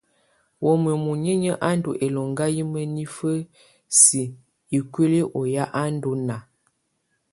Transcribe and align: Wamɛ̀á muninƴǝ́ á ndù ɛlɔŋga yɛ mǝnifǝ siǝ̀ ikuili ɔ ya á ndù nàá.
Wamɛ̀á 0.65 0.97
muninƴǝ́ 1.03 1.59
á 1.67 1.69
ndù 1.77 1.91
ɛlɔŋga 2.05 2.45
yɛ 2.55 2.63
mǝnifǝ 2.71 3.31
siǝ̀ 3.99 4.33
ikuili 4.77 5.19
ɔ 5.39 5.41
ya 5.53 5.63
á 5.79 5.83
ndù 5.95 6.11
nàá. 6.27 6.41